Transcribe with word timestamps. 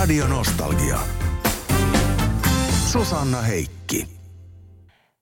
Radio 0.00 0.26
Nostalgia. 0.26 0.98
Susanna 2.92 3.40
Heikki. 3.40 4.06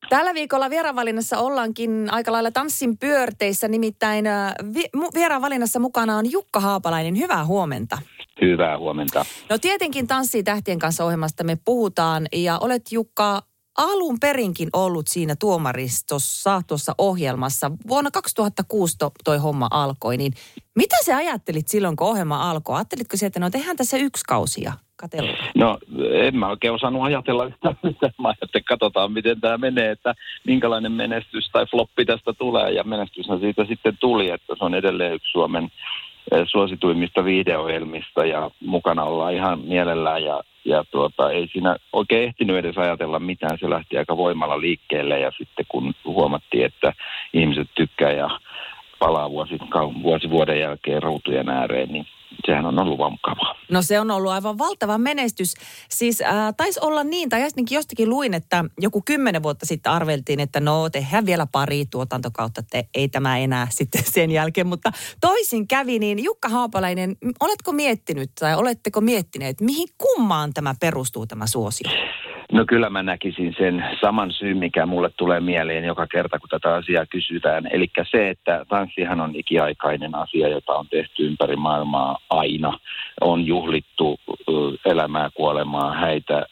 Tällä 0.09 0.35
viikolla 0.35 0.71
vieraanvalinnassa 0.71 1.39
ollaankin 1.39 2.09
aika 2.11 2.33
lailla 2.33 2.51
tanssin 2.51 2.99
pyörteissä, 2.99 3.69
nimittäin 3.69 4.27
äh, 4.27 4.55
vi- 4.75 4.91
mu- 4.97 5.11
vieraanvalinnassa 5.15 5.79
mukana 5.79 6.17
on 6.17 6.33
Jukka 6.33 6.61
Haapalainen. 6.61 7.19
Hyvää 7.19 7.45
huomenta. 7.45 7.99
Hyvää 8.41 8.79
huomenta. 8.79 9.25
No 9.51 9.59
tietenkin 9.59 10.07
Tanssii 10.07 10.43
tähtien 10.43 10.79
kanssa 10.79 11.05
ohjelmasta 11.05 11.45
me 11.45 11.57
puhutaan 11.65 12.27
ja 12.33 12.59
olet 12.59 12.93
Jukka 12.93 13.43
alun 13.79 14.21
perinkin 14.21 14.69
ollut 14.73 15.07
siinä 15.09 15.37
tuomaristossa 15.41 16.63
tuossa 16.69 16.95
ohjelmassa. 16.99 17.71
Vuonna 17.89 18.11
2006 18.11 18.99
to, 18.99 19.11
toi 19.25 19.39
homma 19.39 19.69
alkoi, 19.71 20.17
niin 20.17 20.33
mitä 20.75 20.97
sä 21.05 21.17
ajattelit 21.17 21.69
silloin, 21.69 21.97
kun 21.97 22.07
ohjelma 22.07 22.51
alkoi? 22.51 22.77
Ajattelitko 22.77 23.17
sieltä, 23.17 23.31
että 23.31 23.41
no 23.41 23.51
tehdään 23.51 23.77
tässä 23.77 23.97
yksi 23.97 24.25
kausi 24.29 24.63
ja 24.63 24.73
katsellaan? 24.97 25.37
No 25.55 25.79
en 26.13 26.37
mä 26.37 26.49
oikein 26.49 26.73
osannut 26.73 27.03
ajatella 27.03 27.45
mitään. 27.83 28.13
Mä 28.19 28.29
ajattelin, 28.29 28.51
että 28.55 28.69
katsotaan 28.69 29.13
miten 29.13 29.41
tämä 29.41 29.59
menee, 29.59 29.91
että 29.91 30.15
minkälainen 30.45 30.93
menestys 30.93 31.51
tai 31.53 31.67
floppi 31.67 32.05
tästä 32.05 32.33
tulee. 32.33 32.73
Ja 32.73 32.85
menestyshän 32.85 33.41
siitä 33.41 33.65
sitten 33.65 33.97
tuli, 34.01 34.31
että 34.31 34.55
se 34.59 34.65
on 34.65 34.75
edelleen 34.75 35.15
yksi 35.15 35.31
Suomen 35.31 35.69
suosituimmista 36.47 37.25
videoilmista 37.25 38.27
ja 38.27 38.51
mukana 38.61 39.05
ollaan 39.05 39.35
ihan 39.35 39.61
mielellään 39.61 40.25
ja, 40.25 40.43
ja 40.65 40.85
tuota, 40.91 41.31
ei 41.31 41.49
siinä 41.53 41.77
oikein 41.93 42.29
ehtinyt 42.29 42.57
edes 42.57 42.79
ajatella 42.79 43.19
mitään. 43.19 43.59
Se 43.59 43.71
lähti 43.71 43.99
aika 43.99 44.17
voimalla 44.17 44.61
liikkeelle 44.61 45.21
ja 45.21 45.31
sitten 45.39 45.65
kun 45.69 45.95
huomattiin, 46.05 46.65
että 46.65 46.93
ihmiset 47.33 47.69
tykkää 47.75 48.13
ja 48.13 48.31
palaa 48.99 49.31
vuosi, 49.31 49.59
vuosi 50.03 50.31
vuoden 50.31 50.61
jälkeen 50.61 51.03
ruutujen 51.03 51.49
ääreen, 51.49 51.89
niin 51.89 52.07
sehän 52.47 52.67
on 52.67 52.79
ollut 52.79 52.99
vaan 52.99 53.13
mukavaa. 53.13 53.55
No 53.71 53.83
se 53.83 54.01
on 54.01 54.11
ollut 54.11 54.33
aivan 54.33 54.59
valtava 54.59 54.99
menestys. 54.99 55.55
Siis 55.89 56.21
äh, 56.23 56.55
taisi 56.57 56.81
olla 56.83 57.05
niin, 57.05 57.29
tai 57.29 57.43
ainakin 57.43 57.77
jostakin 57.77 58.11
luin, 58.11 58.35
että 58.35 58.65
joku 58.81 59.03
kymmenen 59.05 59.43
vuotta 59.43 59.67
sitten 59.67 59.93
arveltiin, 59.93 60.41
että 60.41 60.61
no 60.61 60.91
tehdään 60.91 61.27
vielä 61.27 61.47
pari 61.53 61.87
tuotantokautta, 61.87 62.61
että 62.61 62.91
ei 62.95 63.09
tämä 63.09 63.39
enää 63.39 63.67
sitten 63.79 64.03
sen 64.05 64.31
jälkeen. 64.31 64.67
Mutta 64.67 64.93
toisin 65.21 65.69
kävi, 65.69 65.99
niin 65.99 66.25
Jukka 66.25 66.49
Haapalainen, 66.49 67.17
oletko 67.41 67.73
miettinyt 67.73 68.31
tai 68.41 68.55
oletteko 68.55 69.01
miettineet, 69.01 69.61
mihin 69.61 69.89
kummaan 69.99 70.55
tämä 70.55 70.75
perustuu 70.81 71.27
tämä 71.27 71.47
suosio? 71.47 71.91
No 72.53 72.65
kyllä 72.67 72.91
mä 72.91 73.03
näkisin 73.03 73.55
sen 73.59 73.85
saman 74.01 74.33
syyn, 74.33 74.59
mikä 74.59 74.87
mulle 74.87 75.11
tulee 75.17 75.41
mieleen 75.41 75.85
joka 75.85 76.07
kerta, 76.07 76.39
kun 76.39 76.49
tätä 76.49 76.75
asiaa 76.75 77.07
kysytään. 77.07 77.69
Eli 77.73 77.91
se, 78.11 78.29
että 78.29 78.67
tanssihan 78.69 79.21
on 79.21 79.37
ikiaikainen 79.37 80.15
asia, 80.15 80.49
jota 80.49 80.73
on 80.73 80.87
tehty 80.91 81.27
ympäri 81.27 81.57
maailmaa 81.57 82.19
aina. 82.31 82.79
On 83.21 83.47
juhlittu 83.47 84.21
elämää, 84.85 85.31
kuolemaa, 85.35 85.93
häitä 85.93 86.47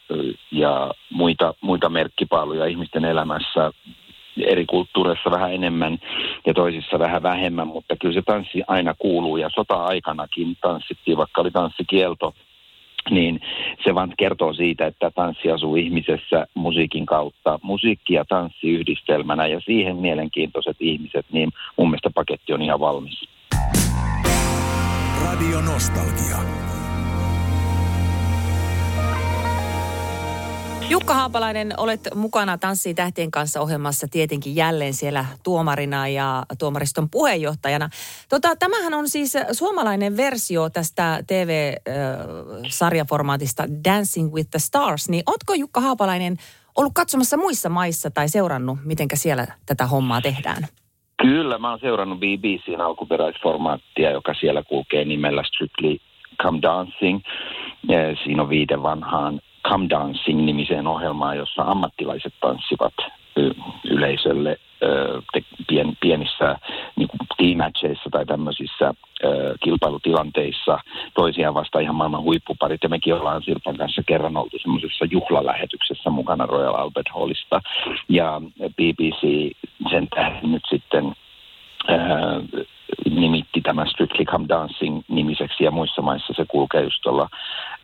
ja 0.51 0.93
muita, 1.09 1.53
muita 1.61 1.89
merkkipaaluja 1.89 2.65
ihmisten 2.65 3.05
elämässä 3.05 3.71
eri 4.45 4.65
kulttuureissa 4.65 5.31
vähän 5.31 5.53
enemmän 5.53 5.97
ja 6.45 6.53
toisissa 6.53 6.99
vähän 6.99 7.23
vähemmän, 7.23 7.67
mutta 7.67 7.95
kyllä 7.95 8.13
se 8.13 8.21
tanssi 8.21 8.63
aina 8.67 8.93
kuuluu 8.97 9.37
ja 9.37 9.49
sota-aikanakin 9.55 10.57
tanssittiin, 10.61 11.17
vaikka 11.17 11.41
oli 11.41 11.51
tanssikielto, 11.51 12.33
niin 13.09 13.39
se 13.83 13.95
vaan 13.95 14.13
kertoo 14.17 14.53
siitä, 14.53 14.87
että 14.87 15.11
tanssi 15.11 15.51
asuu 15.51 15.75
ihmisessä 15.75 16.47
musiikin 16.53 17.05
kautta. 17.05 17.59
Musiikki 17.63 18.13
ja 18.13 18.25
tanssi 18.25 18.69
yhdistelmänä 18.69 19.47
ja 19.47 19.59
siihen 19.59 19.95
mielenkiintoiset 19.95 20.77
ihmiset, 20.79 21.25
niin 21.31 21.49
mun 21.77 21.89
mielestä 21.89 22.09
paketti 22.09 22.53
on 22.53 22.61
ihan 22.61 22.79
valmis. 22.79 23.29
Radio 25.23 25.61
Nostalgia. 25.61 26.76
Jukka 30.89 31.13
Haapalainen, 31.13 31.73
olet 31.77 31.99
mukana 32.15 32.57
Tanssii 32.57 32.93
tähtien 32.93 33.31
kanssa 33.31 33.61
ohjelmassa 33.61 34.07
tietenkin 34.11 34.55
jälleen 34.55 34.93
siellä 34.93 35.25
tuomarina 35.43 36.07
ja 36.07 36.43
tuomariston 36.59 37.09
puheenjohtajana. 37.09 37.89
Tota, 38.29 38.55
tämähän 38.55 38.93
on 38.93 39.09
siis 39.09 39.33
suomalainen 39.51 40.17
versio 40.17 40.69
tästä 40.69 41.23
TV-sarjaformaatista 41.27 43.63
Dancing 43.83 44.33
with 44.33 44.49
the 44.49 44.59
Stars. 44.59 45.09
Niin 45.09 45.23
ootko 45.25 45.53
Jukka 45.53 45.81
Haapalainen 45.81 46.37
ollut 46.77 46.93
katsomassa 46.95 47.37
muissa 47.37 47.69
maissa 47.69 48.11
tai 48.11 48.29
seurannut, 48.29 48.77
miten 48.83 49.07
siellä 49.13 49.47
tätä 49.65 49.85
hommaa 49.85 50.21
tehdään? 50.21 50.67
Kyllä, 51.21 51.57
mä 51.57 51.69
oon 51.69 51.79
seurannut 51.79 52.19
BBCn 52.19 52.81
alkuperäisformaattia, 52.81 54.11
joka 54.11 54.33
siellä 54.33 54.63
kulkee 54.63 55.05
nimellä 55.05 55.43
Strictly 55.43 55.97
Come 56.43 56.59
Dancing. 56.61 57.21
Siinä 58.23 58.41
on 58.41 58.49
viiden 58.49 58.83
vanhaan 58.83 59.41
Come 59.69 59.89
Dancing-nimiseen 59.89 60.87
ohjelmaan, 60.87 61.37
jossa 61.37 61.61
ammattilaiset 61.63 62.33
tanssivat 62.41 62.93
yleisölle 63.83 64.57
pienissä 66.01 66.55
niin 66.95 67.09
team-matcheissa 67.37 68.09
tai 68.11 68.25
tämmöisissä 68.25 68.93
kilpailutilanteissa 69.63 70.79
toisiaan 71.13 71.53
vasta 71.53 71.79
ihan 71.79 71.95
maailman 71.95 72.21
huippuparit. 72.21 72.83
Ja 72.83 72.89
mekin 72.89 73.13
ollaan 73.13 73.43
Sirpan 73.43 73.77
kanssa 73.77 74.01
kerran 74.07 74.37
oltu 74.37 74.57
semmoisessa 74.61 75.05
juhlalähetyksessä 75.11 76.09
mukana 76.09 76.45
Royal 76.45 76.75
Albert 76.75 77.09
Hallista. 77.15 77.61
Ja 78.09 78.41
BBC 78.75 79.51
sen 79.89 80.07
tähden 80.15 80.51
nyt 80.51 80.63
sitten 80.69 81.13
ää, 81.87 82.41
nimitti 83.09 83.61
tämän 83.61 83.87
Strictly 83.87 84.25
Come 84.25 84.45
Dancing 84.49 85.01
nimiseksi 85.07 85.63
ja 85.63 85.71
muissa 85.71 86.01
maissa 86.01 86.33
se 86.33 86.45
kulkee 86.47 86.83
just 86.83 87.01
tuolla 87.01 87.29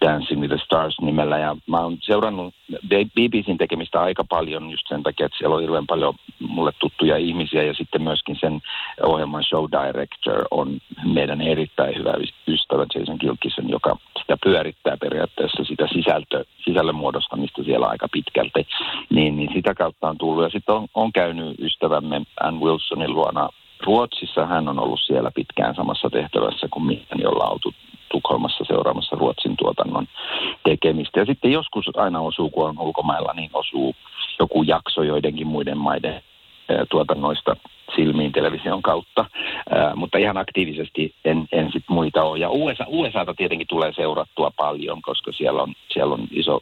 Dancing 0.02 0.42
with 0.42 0.54
the 0.54 0.66
Stars 0.66 1.02
nimellä. 1.02 1.38
Ja 1.38 1.56
mä 1.68 1.80
oon 1.80 1.98
seurannut 2.02 2.54
BBCn 2.88 3.58
tekemistä 3.58 4.02
aika 4.02 4.24
paljon 4.24 4.72
just 4.72 4.88
sen 4.88 5.04
takia, 5.04 5.26
että 5.26 5.38
siellä 5.38 5.56
on 5.56 5.62
hirveän 5.62 5.88
paljon 5.88 6.14
mulle 6.40 6.72
tuttuja 6.80 7.18
ihmisiä 7.18 7.64
ja 7.64 7.74
sitten 7.74 8.02
myöskin 8.02 8.36
sen 8.40 8.62
ohjelman 9.04 9.44
show 9.44 9.66
director 9.72 10.46
on 10.52 10.80
meidän 11.04 11.42
erittäin 11.42 11.96
hyvä 11.96 12.14
ystävä 12.48 12.86
Jason 12.96 13.18
Gilkison, 13.20 13.70
joka 13.70 13.98
sitä 14.22 14.38
pyörittää 14.44 14.98
periaatteessa 14.98 15.64
sitä 15.64 15.88
sisältö, 15.88 16.46
sisällön 16.66 16.96
muodostamista 16.96 17.64
siellä 17.64 17.88
aika 17.88 18.08
pitkälti. 18.12 18.68
Niin, 19.10 19.38
niin 19.38 19.50
sitä 19.54 19.74
kautta 19.76 20.10
on 20.10 20.18
tullut 20.18 20.44
ja 20.44 20.50
sitten 20.50 20.76
on, 20.76 20.88
on 20.94 21.14
käynyt 21.14 21.60
ystävämme 21.60 22.22
Ann 22.42 22.62
Wilsonin 22.62 23.14
luona 23.14 23.50
Ruotsissa 23.86 24.46
hän 24.46 24.68
on 24.68 24.80
ollut 24.80 25.00
siellä 25.06 25.32
pitkään 25.32 25.76
samassa 25.76 26.10
tehtävässä 26.10 26.68
kuin 26.72 26.86
minä, 26.86 27.02
jolla 27.16 27.44
on 27.44 27.52
oltu 27.52 27.74
Tukholmassa 28.12 28.64
seuraamassa 28.68 29.16
Ruotsin 29.16 29.58
tuotannon 29.58 30.08
tekemistä. 30.64 31.20
Ja 31.20 31.26
sitten 31.26 31.52
joskus 31.52 31.86
aina 31.98 32.20
osuu, 32.22 32.50
kun 32.50 32.70
on 32.70 32.80
ulkomailla, 32.80 33.34
niin 33.34 33.50
osuu 33.54 33.96
joku 34.40 34.64
jakso 34.64 35.04
joidenkin 35.04 35.48
muiden 35.48 35.78
maiden 35.78 36.22
tuotannoista 36.90 37.56
silmiin 37.96 38.32
television 38.32 38.82
kautta, 38.82 39.26
Ää, 39.70 39.96
mutta 39.96 40.18
ihan 40.18 40.38
aktiivisesti 40.38 41.16
en, 41.26 41.48
en 41.52 41.72
sit 41.72 41.84
muita 41.90 42.24
ole. 42.24 42.40
Ja 42.40 42.50
USA, 42.50 42.86
USAta 42.88 43.34
tietenkin 43.34 43.68
tulee 43.68 43.94
seurattua 43.94 44.52
paljon, 44.58 45.02
koska 45.02 45.32
siellä 45.32 45.64
on, 45.64 45.74
siellä 45.94 46.14
on 46.14 46.28
iso 46.32 46.60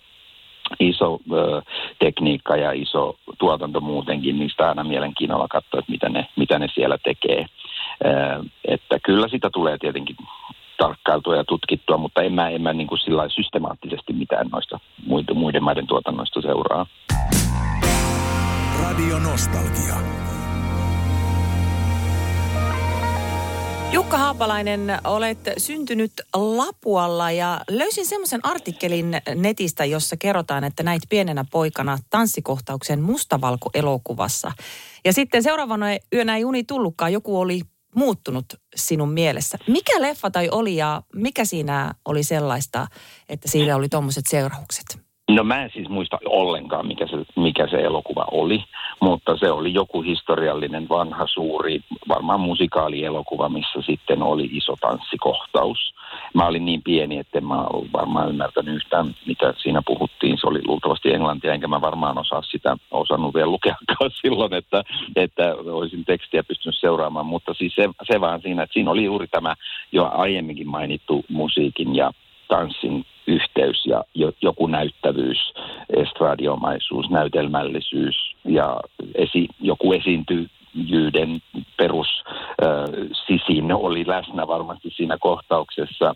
iso 0.80 1.20
ö, 1.34 1.62
tekniikka 2.00 2.56
ja 2.56 2.72
iso 2.72 3.16
tuotanto 3.40 3.82
muutenkin, 3.82 4.40
niin 4.40 4.50
sitä 4.50 4.70
aina 4.70 4.84
mielenkiinnolla 4.84 5.48
katsoa, 5.48 5.80
että 5.80 5.92
mitä 5.92 6.09
ne, 6.09 6.28
mitä 6.36 6.59
ne 6.59 6.68
siellä 6.74 6.98
tekee. 6.98 7.46
Ö, 8.06 8.44
että 8.66 9.00
kyllä 9.04 9.28
sitä 9.28 9.50
tulee 9.50 9.78
tietenkin 9.78 10.16
tarkkailtua 10.78 11.36
ja 11.36 11.44
tutkittua, 11.44 11.98
mutta 11.98 12.22
en 12.22 12.34
mä, 12.34 12.50
en 12.50 12.62
mä 12.62 12.74
niin 12.74 12.88
kuin 12.88 13.00
sillä 13.00 13.30
systemaattisesti 13.30 14.14
mitään 14.14 14.48
noista 14.48 14.80
muiden, 15.08 15.38
muiden 15.38 15.64
maiden 15.64 15.88
tuotannoista 15.88 16.42
seuraa. 16.42 16.86
Radio 18.84 19.20
Nostalgia. 19.20 20.31
Jukka 23.91 24.18
Haapalainen, 24.18 25.00
olet 25.03 25.40
syntynyt 25.57 26.12
Lapualla 26.34 27.31
ja 27.31 27.62
löysin 27.69 28.06
semmoisen 28.06 28.39
artikkelin 28.44 29.21
netistä, 29.36 29.86
jossa 29.86 30.18
kerrotaan, 30.18 30.63
että 30.63 30.83
näit 30.83 31.01
pienenä 31.10 31.45
poikana 31.51 31.98
tanssikohtauksen 32.10 33.01
mustavalko-elokuvassa. 33.01 34.51
Ja 35.06 35.13
sitten 35.13 35.44
seuraavana 35.44 35.86
yönä 36.13 36.38
ei 36.38 36.45
uni 36.45 36.63
tullutkaan, 36.63 37.13
joku 37.13 37.39
oli 37.39 37.62
muuttunut 37.95 38.45
sinun 38.75 39.12
mielessä. 39.12 39.57
Mikä 39.68 40.01
leffa 40.01 40.31
tai 40.31 40.50
oli 40.51 40.75
ja 40.75 41.01
mikä 41.16 41.45
siinä 41.45 41.94
oli 42.06 42.24
sellaista, 42.24 42.88
että 43.30 43.48
siinä 43.48 43.75
oli 43.75 43.89
tuommoiset 43.89 44.25
seuraukset? 44.30 45.11
No 45.36 45.44
mä 45.44 45.63
en 45.63 45.69
siis 45.74 45.89
muista 45.89 46.18
ollenkaan, 46.25 46.88
mikä 46.88 47.07
se, 47.07 47.18
mikä 47.36 47.68
se 47.68 47.78
elokuva 47.78 48.25
oli, 48.31 48.63
mutta 49.00 49.38
se 49.38 49.51
oli 49.51 49.74
joku 49.74 50.01
historiallinen, 50.01 50.89
vanha, 50.89 51.28
suuri, 51.28 51.80
varmaan 52.07 52.39
musikaalielokuva, 52.39 53.50
missä 53.50 53.81
sitten 53.86 54.24
oli 54.24 54.50
iso 54.51 54.75
tanssikohtaus. 54.81 55.94
Mä 56.33 56.48
olin 56.48 56.66
niin 56.66 56.81
pieni, 56.83 57.18
että 57.18 57.42
mä 57.42 57.56
varmaan 57.94 58.30
ymmärtänyt 58.30 58.75
yhtään, 58.75 59.16
mitä 59.25 59.54
siinä 59.57 59.81
puhuttiin. 59.86 60.38
Se 60.38 60.48
oli 60.48 60.60
luultavasti 60.68 61.13
englantia, 61.13 61.54
enkä 61.54 61.68
mä 61.68 61.81
varmaan 61.81 62.18
osaa 62.18 62.42
sitä 62.42 62.78
osannut 62.92 63.33
vielä 63.33 63.51
lukeakaan 63.51 64.12
silloin, 64.22 64.54
että, 64.54 64.83
että 65.16 65.56
olisin 65.56 66.06
tekstiä 66.06 66.44
pystynyt 66.44 66.78
seuraamaan. 66.80 67.25
Mutta 67.25 67.54
siis 67.54 67.75
se, 67.75 67.89
se 68.12 68.22
vaan 68.22 68.42
siinä, 68.42 68.63
että 68.63 68.74
siinä 68.74 68.92
oli 68.92 69.04
juuri 69.04 69.28
tämä 69.28 69.56
jo 69.92 70.12
aiemminkin 70.13 70.69
mainittu 70.69 71.25
musiikin 71.30 71.95
ja 71.95 72.12
tanssin 72.51 73.06
yhteys 73.27 73.86
ja 73.86 74.03
joku 74.42 74.68
näyttävyys, 74.68 75.53
estradiomaisuus, 75.89 77.09
näytelmällisyys 77.09 78.36
ja 78.45 78.77
esi, 79.15 79.48
joku 79.59 79.94
perus 81.77 82.24
äh, 82.27 83.09
sisin 83.27 83.74
oli 83.74 84.07
läsnä 84.07 84.48
varmasti 84.48 84.89
siinä 84.89 85.18
kohtauksessa 85.18 86.15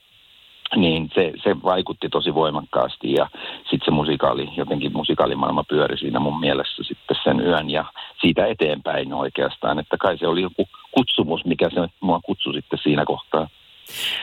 niin 0.76 1.10
se, 1.16 1.34
se 1.44 1.56
vaikutti 1.64 2.10
tosi 2.10 2.34
voimakkaasti 2.34 3.14
ja 3.14 3.30
sitten 3.56 3.86
se 3.86 3.92
musikaali, 3.92 4.50
jotenkin 4.58 4.94
musikaalimaailma 4.94 5.64
pyöri 5.64 5.98
siinä 5.98 6.20
mun 6.20 6.40
mielessä 6.40 6.84
sitten 6.84 7.18
sen 7.24 7.40
yön 7.40 7.70
ja 7.70 7.86
siitä 8.22 8.46
eteenpäin 8.46 9.14
oikeastaan, 9.14 9.80
että 9.80 9.98
kai 9.98 10.18
se 10.18 10.28
oli 10.28 10.42
joku 10.42 10.68
kutsumus, 10.92 11.46
mikä 11.46 11.70
se 11.70 11.88
mua 12.00 12.20
kutsui 12.26 12.54
sitten 12.54 12.80
siinä 12.84 13.06
kohtaa. 13.06 13.48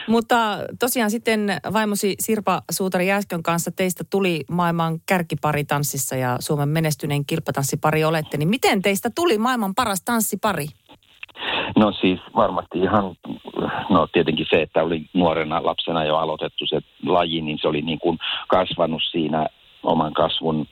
Mutta 0.08 0.58
tosiaan 0.80 1.10
sitten 1.10 1.60
vaimosi 1.72 2.14
Sirpa 2.20 2.62
Suutari 2.70 3.08
Jääskön 3.08 3.42
kanssa 3.42 3.70
teistä 3.70 4.04
tuli 4.10 4.44
maailman 4.50 5.00
kärkipari 5.06 5.64
tanssissa 5.64 6.16
ja 6.16 6.36
Suomen 6.40 6.68
menestyneen 6.68 7.26
kilpatanssipari 7.26 8.04
olette. 8.04 8.36
Niin 8.36 8.48
miten 8.48 8.82
teistä 8.82 9.10
tuli 9.14 9.38
maailman 9.38 9.74
paras 9.74 10.02
tanssipari? 10.04 10.66
No 11.76 11.92
siis 11.92 12.20
varmasti 12.36 12.78
ihan, 12.78 13.16
no 13.90 14.06
tietenkin 14.06 14.46
se, 14.50 14.62
että 14.62 14.82
oli 14.82 15.06
nuorena 15.14 15.64
lapsena 15.64 16.04
jo 16.04 16.16
aloitettu 16.16 16.66
se 16.66 16.80
laji, 17.06 17.42
niin 17.42 17.58
se 17.60 17.68
oli 17.68 17.82
niin 17.82 17.98
kuin 17.98 18.18
kasvanut 18.48 19.02
siinä 19.10 19.46
oman 19.82 20.12
kasvun 20.12 20.66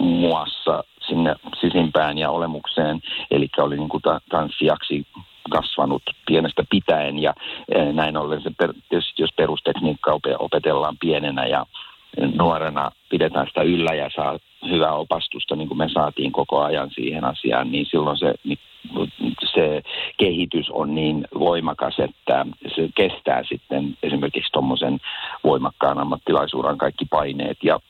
muassa 0.00 0.84
sinne 1.08 1.34
sisimpään 1.60 2.18
ja 2.18 2.30
olemukseen. 2.30 3.00
Eli 3.30 3.48
oli 3.58 3.76
niin 3.76 3.88
kuin 3.88 4.02
tanssijaksi 4.30 5.06
kasvanut 5.50 6.02
pienestä 6.26 6.64
pitäen 6.70 7.18
ja 7.18 7.34
e, 7.68 7.92
näin 7.92 8.16
ollen 8.16 8.42
se 8.42 8.50
per, 8.58 8.72
jos 9.18 9.30
perustekniikka 9.36 10.18
opetellaan 10.38 10.96
pienenä 11.00 11.46
ja 11.46 11.66
nuorena 12.38 12.90
pidetään 13.10 13.46
sitä 13.46 13.62
yllä 13.62 13.94
ja 13.94 14.10
saa 14.16 14.38
hyvää 14.70 14.92
opastusta, 14.92 15.56
niin 15.56 15.68
kuin 15.68 15.78
me 15.78 15.88
saatiin 15.88 16.32
koko 16.32 16.62
ajan 16.62 16.90
siihen 16.90 17.24
asiaan, 17.24 17.72
niin 17.72 17.86
silloin 17.90 18.18
se, 18.18 18.34
niin 18.44 18.58
se 19.54 19.82
kehitys 20.16 20.70
on 20.70 20.94
niin 20.94 21.24
voimakas, 21.38 21.98
että 21.98 22.46
se 22.74 22.88
kestää 22.94 23.42
sitten 23.48 23.96
esimerkiksi 24.02 24.52
tuommoisen 24.52 25.00
voimakkaan 25.44 25.98
ammattilaisuuran 25.98 26.78
kaikki 26.78 27.04
paineet 27.04 27.58
ja, 27.62 27.80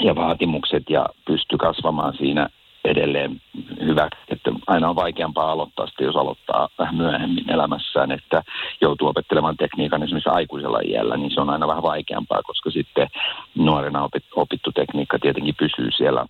ja 0.00 0.14
vaatimukset 0.14 0.90
ja 0.90 1.06
pystyy 1.24 1.58
kasvamaan 1.58 2.14
siinä 2.16 2.48
edelleen 2.84 3.40
hyvä, 3.84 4.08
että 4.28 4.50
aina 4.66 4.88
on 4.88 4.96
vaikeampaa 4.96 5.52
aloittaa 5.52 5.86
sitten, 5.86 6.04
jos 6.04 6.16
aloittaa 6.16 6.68
vähän 6.78 6.94
myöhemmin 6.94 7.50
elämässään, 7.50 8.12
että 8.12 8.42
joutuu 8.80 9.08
opettelemaan 9.08 9.56
tekniikan 9.56 10.02
esimerkiksi 10.02 10.30
aikuisella 10.30 10.80
iällä, 10.84 11.16
niin 11.16 11.30
se 11.34 11.40
on 11.40 11.50
aina 11.50 11.68
vähän 11.68 11.82
vaikeampaa, 11.82 12.42
koska 12.42 12.70
sitten 12.70 13.08
nuorena 13.54 14.08
opittu 14.36 14.72
tekniikka 14.72 15.18
tietenkin 15.18 15.54
pysyy 15.58 15.90
siellä 15.90 16.26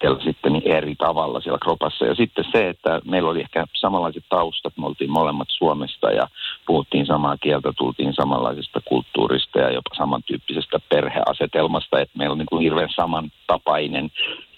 siellä 0.00 0.22
sitten 0.24 0.52
niin 0.52 0.68
eri 0.68 0.94
tavalla 0.94 1.40
siellä 1.40 1.58
kropassa. 1.58 2.04
Ja 2.04 2.14
sitten 2.14 2.44
se, 2.52 2.68
että 2.68 3.00
meillä 3.04 3.30
oli 3.30 3.40
ehkä 3.40 3.66
samanlaiset 3.72 4.24
taustat, 4.28 4.72
me 4.76 4.86
oltiin 4.86 5.10
molemmat 5.10 5.48
Suomesta 5.50 6.10
ja 6.10 6.28
puhuttiin 6.66 7.06
samaa 7.06 7.36
kieltä, 7.36 7.72
tultiin 7.76 8.14
samanlaisesta 8.14 8.80
kulttuurista 8.84 9.58
ja 9.58 9.70
jopa 9.70 9.90
samantyyppisestä 9.96 10.78
perheasetelmasta, 10.88 12.00
että 12.00 12.18
meillä 12.18 12.32
on 12.32 12.38
niin 12.38 12.46
kuin 12.46 12.62
hirveän 12.62 12.88
samantapainen 12.94 14.10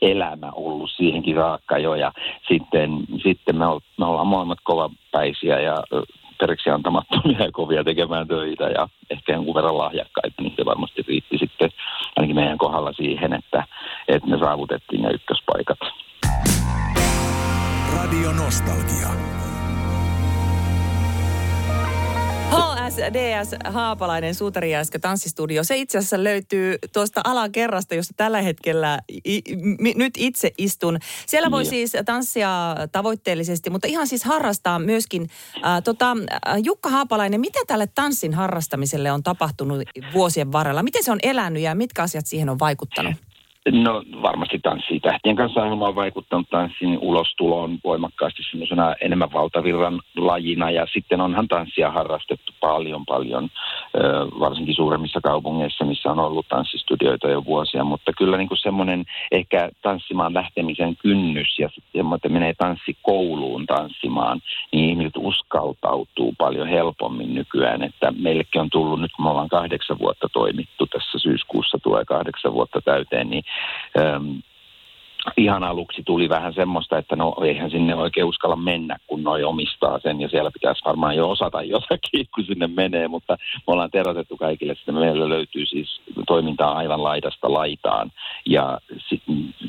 elämä 0.03 0.51
ollut 0.53 0.91
siihenkin 0.91 1.37
saakka 1.37 1.79
jo. 1.79 1.95
Ja 1.95 2.13
sitten, 2.49 2.91
sitten 3.23 3.57
me, 3.57 3.65
me 3.99 4.05
ollaan 4.05 4.27
molemmat 4.27 4.59
kovapäisiä 4.65 5.61
ja 5.61 5.83
periksi 6.41 6.71
antamattomia 6.71 7.43
ja 7.43 7.53
kovia 7.53 7.85
tekemään 7.85 8.29
töitä 8.29 8.65
ja 8.65 8.89
ehkä 9.11 9.33
jonkun 9.33 9.55
verran 9.55 9.79
lahjakkaita, 9.79 10.43
niin 10.43 10.53
se 10.57 10.65
varmasti 10.65 11.05
riitti 11.09 11.39
sitten 11.39 11.71
ainakin 12.17 12.37
meidän 12.37 12.59
kohdalla 12.59 12.93
siihen, 12.93 13.33
että, 13.33 13.65
että 14.09 14.29
me 14.29 14.39
saavutettiin 14.39 15.03
ne 15.03 15.11
ykköspaikat. 15.11 15.79
Radio 17.97 18.33
Nostalgia. 18.33 19.46
HSDS 22.97 23.57
Haapalainen 23.65 24.35
Suutarijääskö 24.35 24.99
tanssistudio. 24.99 25.65
Se 25.65 25.77
itse 25.77 25.99
asiassa 25.99 26.25
löytyy 26.25 26.79
tuosta 26.93 27.21
alakerrasta, 27.25 27.95
josta 27.95 28.15
tällä 28.17 28.43
hetkellä 28.43 28.99
i, 29.29 29.43
mi, 29.79 29.95
nyt 29.97 30.15
itse 30.17 30.53
istun. 30.59 30.99
Siellä 31.27 31.51
voi 31.51 31.63
niin. 31.63 31.71
siis 31.71 31.93
tanssia 32.05 32.77
tavoitteellisesti, 32.93 33.71
mutta 33.71 33.89
ihan 33.89 34.07
siis 34.07 34.25
harrastaa 34.25 34.79
myöskin. 34.79 35.31
Äh, 35.65 35.83
tota, 35.83 36.17
Jukka 36.63 36.91
Haapalainen, 36.91 37.41
mitä 37.41 37.59
tälle 37.67 37.87
tanssin 37.95 38.35
harrastamiselle 38.35 39.13
on 39.13 39.23
tapahtunut 39.23 39.83
vuosien 40.15 40.53
varrella? 40.53 40.83
Miten 40.83 41.05
se 41.05 41.13
on 41.13 41.19
elänyt 41.23 41.63
ja 41.63 41.75
mitkä 41.75 42.03
asiat 42.03 42.27
siihen 42.27 42.49
on 42.49 42.59
vaikuttanut? 42.59 43.15
No 43.73 44.03
varmasti 44.23 44.59
tanssi 44.59 45.01
tähtien 45.01 45.37
kanssa 45.37 45.63
on 45.63 45.95
vaikuttanut 45.95 46.51
tanssin 46.51 46.99
ulostuloon 46.99 47.79
voimakkaasti 47.85 48.43
semmoisena 48.51 48.95
enemmän 49.01 49.33
valtavirran 49.33 50.01
lajina. 50.17 50.71
Ja 50.71 50.87
sitten 50.93 51.21
onhan 51.21 51.49
tanssia 51.49 51.91
harrastettu 51.91 52.53
paljon 52.61 53.07
paljon, 53.07 53.49
varsinkin 54.41 54.75
suuremmissa 54.75 55.21
kaupungeissa, 55.21 55.85
missä 55.85 56.11
on 56.11 56.19
ollut 56.19 56.49
tanssistudioita 56.49 57.29
jo 57.29 57.45
vuosia, 57.45 57.85
mutta 57.85 58.13
kyllä 58.19 58.37
niin 58.37 58.49
kuin 58.49 58.59
semmoinen 58.59 59.05
ehkä 59.33 59.71
tanssimaan 59.83 60.35
lähtemisen 60.35 60.97
kynnys 60.97 61.59
ja 61.59 61.69
sitten 61.69 62.33
menee 62.33 62.55
tanssikouluun 62.59 63.67
tanssimaan, 63.67 64.41
niin 64.73 64.91
ihmiset 64.91 65.17
uskaltautuu 65.17 66.35
paljon 66.39 66.69
helpommin 66.69 67.35
nykyään, 67.35 67.83
että 67.83 68.13
meillekin 68.19 68.61
on 68.61 68.71
tullut 68.71 69.01
nyt, 69.01 69.13
kun 69.17 69.25
me 69.25 69.31
ollaan 69.31 69.49
kahdeksan 69.49 69.99
vuotta 69.99 70.29
toimittu 70.33 70.87
tässä 70.87 71.19
syyskuussa 71.19 71.79
tulee 71.83 72.05
kahdeksan 72.05 72.53
vuotta 72.53 72.81
täyteen, 72.81 73.31
niin 73.31 73.43
ähm, 73.99 74.39
ihan 75.37 75.65
aluksi 75.65 76.03
tuli 76.07 76.29
vähän 76.29 76.55
semmoista, 76.55 76.99
että 76.99 77.17
no 77.17 77.35
eihän 77.45 77.71
sinne 77.71 77.95
oikein 77.95 78.27
uskalla 78.27 78.57
mennä, 78.57 78.97
kun 79.07 79.23
noi 79.23 79.45
omistaa 79.45 79.99
sen 79.99 80.21
ja 80.21 80.29
siellä 80.29 80.51
pitäisi 80.51 80.85
varmaan 80.85 81.17
jo 81.17 81.31
osata 81.31 81.63
jotakin, 81.63 82.27
kun 82.35 82.45
sinne 82.45 82.67
menee, 82.67 83.09
mutta 83.09 83.37
me 83.57 83.73
ollaan 83.73 83.91
terotettu 83.91 84.37
kaikille, 84.37 84.73
että 84.73 84.93
meillä 84.93 85.29
löytyy 85.29 85.67
siis 85.67 86.01
toimintaa 86.27 86.77
aivan 86.77 87.03
laidasta 87.03 87.53
laitaan 87.53 88.13
ja 88.47 88.81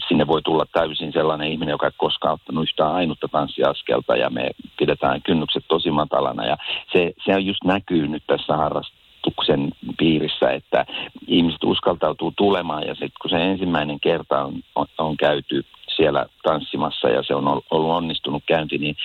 sinne 0.07 0.27
voi 0.27 0.41
tulla 0.41 0.65
täysin 0.73 1.13
sellainen 1.13 1.51
ihminen, 1.51 1.71
joka 1.71 1.85
ei 1.85 1.91
koskaan 1.97 2.33
ottanut 2.33 2.63
yhtään 2.63 2.91
ainutta 2.91 3.27
tanssiaskelta 3.27 4.15
ja 4.15 4.29
me 4.29 4.49
pidetään 4.79 5.21
kynnykset 5.21 5.65
tosi 5.67 5.91
matalana. 5.91 6.45
Ja 6.45 6.57
se, 6.93 7.13
se 7.25 7.39
just 7.39 7.63
näkyy 7.63 8.07
nyt 8.07 8.23
tässä 8.27 8.57
harrastuksessa 8.57 8.96
harrastuksen 9.27 9.71
piirissä, 9.97 10.51
että 10.51 10.85
ihmiset 11.27 11.63
uskaltautuu 11.63 12.33
tulemaan 12.37 12.87
ja 12.87 12.93
sitten 12.93 13.21
kun 13.21 13.29
se 13.29 13.37
ensimmäinen 13.37 13.99
kerta 13.99 14.43
on, 14.45 14.53
on, 14.75 14.85
on 14.97 15.17
käyty 15.17 15.65
siellä 15.95 16.25
tanssimassa 16.43 17.09
ja 17.09 17.23
se 17.23 17.35
on 17.35 17.47
ollut 17.47 17.95
onnistunut 17.95 18.43
käynti, 18.45 18.77
niin 18.77 18.95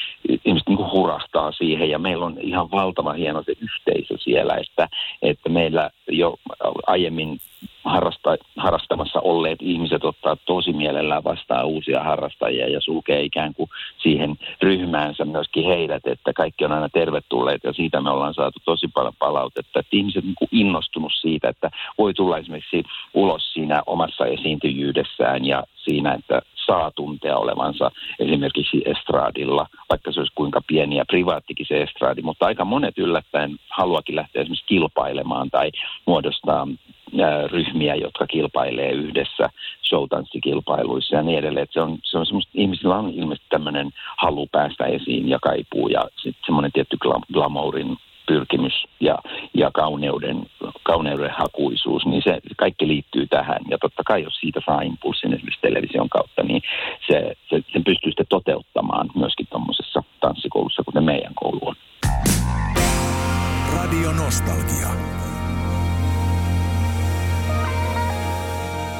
ihmiset 0.45 0.69
niin 0.69 0.93
hurahtaa 0.93 1.53
siihen 1.53 1.91
ja 1.91 1.99
meillä 1.99 2.25
on 2.25 2.37
ihan 2.41 2.71
valtava 2.71 3.13
hieno 3.13 3.43
se 3.43 3.53
yhteisö 3.61 4.15
siellä, 4.19 4.55
että, 4.55 4.89
että 5.23 5.49
meillä 5.49 5.91
jo 6.09 6.39
aiemmin 6.87 7.39
harrasta, 7.85 8.37
harrastamassa 8.57 9.21
olleet 9.21 9.63
ihmiset 9.63 10.05
ottaa 10.05 10.37
tosi 10.37 10.73
mielellään 10.73 11.25
vastaan 11.25 11.67
uusia 11.67 12.03
harrastajia 12.03 12.69
ja 12.69 12.81
sulkee 12.81 13.23
ikään 13.23 13.55
kuin 13.55 13.71
siihen 14.03 14.37
ryhmäänsä 14.63 15.25
myöskin 15.25 15.65
heidät, 15.65 16.07
että 16.07 16.33
kaikki 16.33 16.65
on 16.65 16.73
aina 16.73 16.89
tervetulleet 16.89 17.65
ja 17.65 17.73
siitä 17.73 18.01
me 18.01 18.11
ollaan 18.11 18.35
saatu 18.35 18.59
tosi 18.65 18.89
paljon 18.89 19.15
palautetta, 19.19 19.81
että 19.81 19.97
ihmiset 19.97 20.25
niin 20.25 20.35
innostunut 20.51 21.13
siitä, 21.21 21.49
että 21.49 21.71
voi 21.99 22.15
tulla 22.15 22.39
esimerkiksi 22.39 22.83
ulos 23.15 23.53
siinä 23.53 23.83
omassa 23.87 24.27
esiintyjyydessään 24.27 25.45
ja 25.45 25.65
siinä, 25.77 26.15
että 26.15 26.43
saa 26.67 26.91
tuntea 26.91 27.39
olevansa 27.39 27.91
esimerkiksi 28.19 28.83
estraadilla, 28.85 29.67
vaikka 29.91 30.13
se 30.13 30.21
olisi 30.21 30.33
kuinka 30.35 30.61
pieni 30.67 30.97
ja 30.97 31.05
privaattikin 31.05 31.67
se 31.67 31.83
estraadi, 31.83 32.23
mutta 32.23 32.47
aika 32.47 32.65
monet 32.65 32.99
yllättäen 32.99 33.57
haluakin 33.69 34.17
lähteä 34.17 34.43
esimerkiksi 34.43 34.67
kilpailemaan 34.67 35.51
tai 35.51 35.71
muodostaa 36.07 36.69
ryhmiä, 37.51 37.95
jotka 37.95 38.27
kilpailee 38.27 38.91
yhdessä 38.91 39.49
showtanssikilpailuissa 39.89 41.17
ja 41.17 41.23
niin 41.23 41.39
edelleen. 41.39 41.65
Että 41.65 41.75
se 41.75 41.81
on, 41.81 41.99
se 42.03 42.19
on 42.19 42.27
semmoista, 42.27 42.53
ihmisillä 42.55 42.97
on 42.97 43.11
ilmeisesti 43.11 43.47
tämmöinen 43.51 43.91
halu 44.19 44.47
päästä 44.53 44.85
esiin 44.85 45.29
ja 45.29 45.39
kaipuu 45.43 45.89
ja 45.89 46.05
sitten 46.17 46.43
semmoinen 46.47 46.73
tietty 46.73 46.97
glamourin 47.33 47.97
pyrkimys 48.27 48.73
ja, 49.01 49.19
ja 49.55 49.71
kauneuden, 49.75 50.47
kauneuden 50.83 51.31
hakuisuus, 51.31 52.07
niin 52.07 52.23
se 52.25 52.41
kaikki 52.57 52.89
liittyy 52.89 53.27
tähän. 53.27 53.61
Ja 53.71 53.79
totta 53.79 54.03
kai 54.07 54.23
jos 54.23 54.35
siitä 54.35 54.61
saa 54.67 54.81
impulssin 54.81 55.33
esimerkiksi 55.33 55.61
television 55.61 56.09
kautta, 56.09 56.43
niin 56.43 56.63
se, 57.07 57.37
se, 57.51 57.63
sen 57.73 57.85
pystyy 57.85 58.11
sitten 58.11 58.27
toteuttamaan 58.29 59.11
myöskin 59.15 59.47
tuommoisessa 59.51 60.03
tanssikoulussa, 60.21 60.83
kuten 60.85 61.05
meidän 61.05 61.35
koulu 61.35 61.61
on. 61.63 61.75
Radio 63.77 64.13
Nostalgia. 64.13 64.89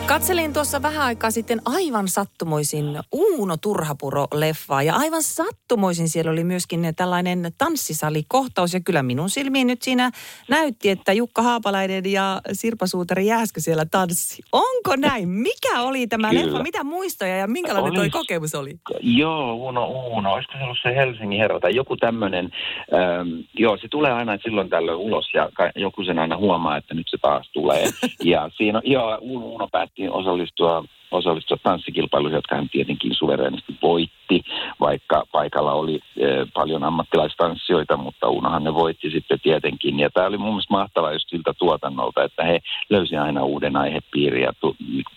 Katselin 0.07 0.53
tuossa 0.53 0.83
vähän 0.83 1.07
aikaa 1.07 1.31
sitten 1.31 1.61
aivan 1.65 2.09
sattumoisin 2.09 2.85
Uuno 3.13 3.55
Turhapuro-leffaa 3.57 4.83
ja 4.83 4.95
aivan 4.97 5.23
sattumoisin 5.23 6.09
siellä 6.09 6.31
oli 6.31 6.45
myöskin 6.45 6.93
tällainen 6.97 7.53
tanssisalikohtaus 7.59 8.75
ja 8.75 8.81
kyllä 8.81 9.03
minun 9.03 9.31
silmiin 9.31 9.67
nyt 9.67 9.83
siinä 9.83 10.11
näytti, 10.49 10.91
että 10.91 11.13
Jukka 11.13 11.43
Haapalainen 11.43 12.13
ja 12.13 12.41
Sirpa 12.53 12.87
Suutari 12.87 13.27
Jääskö 13.27 13.61
siellä 13.61 13.85
tanssi. 13.91 14.43
Onko 14.53 14.97
näin? 14.97 15.29
Mikä 15.29 15.83
oli 15.83 16.07
tämä 16.07 16.31
kyllä. 16.31 16.47
leffa? 16.47 16.63
Mitä 16.63 16.85
muistoja 16.85 17.37
ja 17.37 17.47
minkälainen 17.47 17.91
Olis, 17.91 18.01
toi 18.01 18.11
kokemus 18.11 18.55
oli? 18.55 18.75
Joo, 19.01 19.55
Uuno 19.55 19.87
Uuno. 19.87 20.33
Olisiko 20.33 20.53
se 20.59 20.65
ollut 20.65 20.79
se 20.83 20.95
Helsingin 20.95 21.41
herra 21.41 21.61
tai 21.61 21.75
joku 21.75 21.97
tämmöinen. 21.97 22.53
Ähm, 22.95 23.29
joo, 23.59 23.77
se 23.77 23.89
tulee 23.89 24.13
aina 24.13 24.39
silloin 24.45 24.71
tällöin 24.71 24.99
ulos 24.99 25.35
ja 25.35 25.49
joku 25.77 26.05
sen 26.05 26.19
aina 26.19 26.37
huomaa, 26.37 26.77
että 26.77 26.95
nyt 26.95 27.07
se 27.11 27.19
taas 27.23 27.51
tulee. 27.53 27.85
ja 28.25 28.51
siinä, 28.57 28.81
joo, 28.85 29.19
Uuno 29.21 29.69
päätti 29.73 29.92
päätettiin 29.93 30.13
osallistua, 30.13 30.85
osallistua 31.11 31.57
tanssikilpailuihin, 31.63 32.37
jotka 32.37 32.57
hän 32.57 32.69
tietenkin 32.69 33.15
suvereenisesti 33.15 33.75
voitti, 33.83 34.43
vaikka 34.81 35.25
paikalla 35.33 35.73
oli 35.73 36.01
e, 36.17 36.27
paljon 36.55 36.85
ammattilaistanssijoita, 36.85 37.97
mutta 37.97 38.29
Unohan 38.29 38.65
ne 38.65 38.75
voitti 38.75 39.11
sitten 39.11 39.41
tietenkin. 39.43 40.01
Ja 40.01 40.11
tämä 40.11 40.27
oli 40.27 40.39
mun 40.39 40.49
mielestä 40.49 40.75
mahtavaa 40.75 41.13
just 41.13 41.29
siltä 41.29 41.53
tuotannolta, 41.59 42.25
että 42.25 42.45
he 42.45 42.61
löysi 42.91 43.17
aina 43.17 43.45
uuden 43.45 43.77
aihepiirin 43.77 44.43
ja 44.43 44.53
tu, 44.61 44.77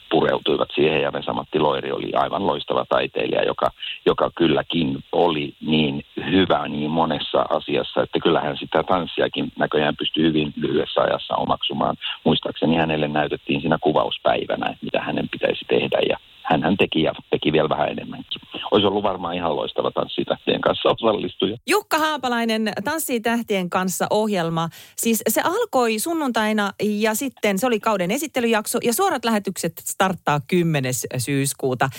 pureutuivat 0.10 0.70
siihen. 0.76 1.02
Ja 1.02 1.14
Vesamatti 1.14 1.60
Loiri 1.60 1.92
oli 1.92 2.14
aivan 2.14 2.48
loistava 2.48 2.86
taiteilija, 2.90 3.44
joka, 3.44 3.72
joka 4.06 4.32
kylläkin 4.36 5.04
oli 5.12 5.54
niin 5.62 6.04
hyvä 6.32 6.68
niin 6.68 6.92
monessa 6.92 7.46
asiassa, 7.50 8.04
että 8.04 8.20
kyllähän 8.20 8.58
sitä 8.58 8.84
tanssiakin 8.84 9.52
näköjään 9.60 9.96
pystyi 9.96 10.24
hyvin 10.24 10.54
lyhyessä 10.56 11.02
ajassa 11.02 11.36
omaksumaan. 11.36 11.96
Muistaakseni 12.24 12.76
hänelle 12.76 13.08
näytettiin 13.08 13.62
siinä 13.62 13.78
kuvauspäivänä, 13.82 14.66
että 14.66 14.86
mitä 14.86 15.02
hänen 15.02 15.30
pitäisi 15.30 15.66
tehdä 15.68 16.00
ja 16.10 16.18
hän 16.44 16.78
teki 16.78 17.02
ja 17.02 17.14
teki 17.30 17.52
vielä 17.52 17.70
vähän 17.70 17.90
enemmänkin. 17.90 18.42
Olisi 18.72 18.88
ollut 18.88 19.04
varmaan 19.04 19.36
ihan 19.36 19.56
loistava 19.56 19.92
Tanssitähtien 19.92 20.62
kanssa 20.62 20.90
osallistuja. 20.90 21.58
Jukka 21.68 21.98
Haapalainen, 21.98 22.72
Tanssitähtien 22.84 23.70
kanssa 23.70 24.08
ohjelma. 24.10 24.70
Siis 24.98 25.24
se 25.28 25.42
alkoi 25.42 26.00
sunnuntaina 26.00 26.72
ja 26.82 27.16
sitten 27.16 27.60
se 27.60 27.68
oli 27.68 27.80
kauden 27.80 28.12
esittelyjakso 28.12 28.80
ja 28.84 28.94
suorat 28.94 29.26
lähetykset 29.26 29.74
starttaa 29.78 30.40
10. 30.48 30.94
syyskuuta. 31.18 31.90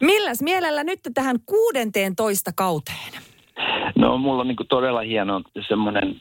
Milläs 0.00 0.42
mielellä 0.42 0.84
nyt 0.84 1.00
tähän 1.14 1.36
16 1.46 2.52
kauteen? 2.56 3.27
No 3.96 4.18
mulla 4.18 4.40
on 4.40 4.48
niin 4.48 4.56
todella 4.68 5.00
hieno 5.00 5.42
semmoinen 5.68 6.16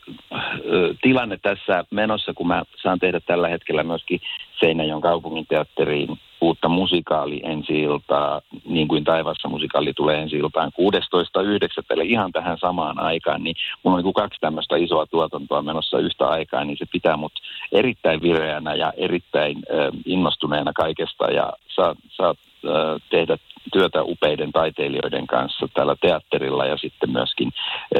tilanne 1.02 1.38
tässä 1.42 1.86
menossa, 1.92 2.34
kun 2.34 2.48
mä 2.48 2.64
saan 2.84 3.00
tehdä 3.00 3.20
tällä 3.20 3.48
hetkellä 3.48 3.84
myöskin 3.84 4.22
Seinäjoen 4.60 5.02
kaupunginteatteriin 5.02 6.20
uutta 6.42 6.70
musikaali 6.70 7.42
ensi 7.44 7.80
iltaa, 7.82 8.42
niin 8.66 8.88
kuin 8.88 9.04
Taivassa 9.04 9.50
musikaali 9.50 9.94
tulee 9.94 10.22
ensi 10.22 10.38
iltaan 10.38 10.72
16.9. 10.82 11.86
eli 11.90 12.10
ihan 12.10 12.32
tähän 12.32 12.58
samaan 12.58 13.00
aikaan, 13.00 13.44
niin 13.44 13.56
mulla 13.84 13.98
on 13.98 14.04
niin 14.04 14.14
kaksi 14.14 14.40
tämmöistä 14.42 14.76
isoa 14.76 15.06
tuotantoa 15.06 15.62
menossa 15.62 16.00
yhtä 16.00 16.28
aikaa, 16.28 16.64
niin 16.64 16.78
se 16.78 16.86
pitää 16.92 17.18
mut 17.18 17.34
erittäin 17.72 18.22
vireänä 18.22 18.76
ja 18.76 18.94
erittäin 18.98 19.64
innostuneena 20.06 20.74
kaikesta 20.74 21.26
ja 21.26 21.54
saa, 21.68 21.96
saa 22.10 22.36
tehdä 23.10 23.38
työtä 23.74 24.04
upeiden 24.04 24.52
taiteilijoiden 24.52 25.28
kanssa 25.28 25.68
täällä 25.74 25.96
teatterilla 26.02 26.66
ja 26.66 26.78
sitten 26.78 27.12
myöskin 27.12 27.52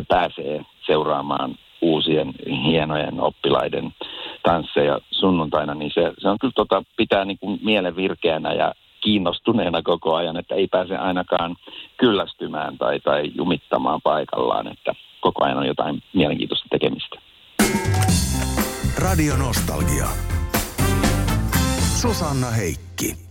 pääsee 0.08 0.66
seuraamaan 0.86 1.56
uusien 1.82 2.34
hienojen 2.64 3.22
oppilaiden 3.22 3.94
tansseja 4.44 5.00
sunnuntaina, 5.12 5.74
niin 5.74 5.92
se, 5.94 6.14
se 6.18 6.30
on 6.30 6.38
kyllä 6.40 6.54
tota, 6.56 6.84
pitää 6.98 7.26
niin 7.26 7.38
kuin 7.40 7.60
mielen 7.64 7.96
virkeänä 7.96 8.54
ja 8.54 8.74
kiinnostuneena 9.02 9.82
koko 9.82 10.16
ajan, 10.16 10.38
että 10.38 10.56
ei 10.56 10.68
pääse 10.68 10.98
ainakaan 10.98 11.56
kyllästymään 11.98 12.78
tai, 12.78 13.00
tai 13.00 13.32
jumittamaan 13.36 14.02
paikallaan, 14.04 14.68
että 14.68 14.94
koko 15.22 15.46
ajan 15.46 15.58
on 15.58 15.68
jotain 15.68 16.04
mielenkiintoista 16.14 16.68
tekemistä. 16.70 17.20
Radio 18.98 19.36
Nostalgia. 19.36 20.08
Susanna 22.02 22.48
Heikki. 22.48 23.27